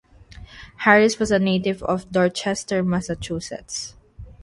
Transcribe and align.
Harris 0.77 1.19
was 1.19 1.29
a 1.29 1.37
native 1.37 1.83
of 1.83 2.09
Dorchester, 2.11 2.81
Massachusetts. 2.83 3.93